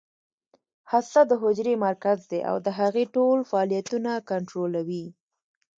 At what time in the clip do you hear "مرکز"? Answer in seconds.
1.85-2.19